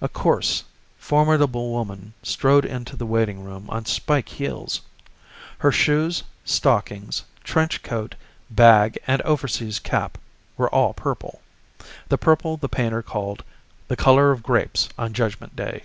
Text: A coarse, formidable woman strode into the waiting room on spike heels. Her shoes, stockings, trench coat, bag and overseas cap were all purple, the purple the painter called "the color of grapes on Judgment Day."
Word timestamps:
A 0.00 0.08
coarse, 0.08 0.62
formidable 0.96 1.70
woman 1.70 2.14
strode 2.22 2.64
into 2.64 2.94
the 2.96 3.04
waiting 3.04 3.42
room 3.42 3.66
on 3.68 3.84
spike 3.84 4.28
heels. 4.28 4.80
Her 5.58 5.72
shoes, 5.72 6.22
stockings, 6.44 7.24
trench 7.42 7.82
coat, 7.82 8.14
bag 8.48 8.96
and 9.08 9.20
overseas 9.22 9.80
cap 9.80 10.18
were 10.56 10.72
all 10.72 10.92
purple, 10.94 11.40
the 12.08 12.16
purple 12.16 12.56
the 12.56 12.68
painter 12.68 13.02
called 13.02 13.42
"the 13.88 13.96
color 13.96 14.30
of 14.30 14.44
grapes 14.44 14.88
on 14.96 15.12
Judgment 15.12 15.56
Day." 15.56 15.82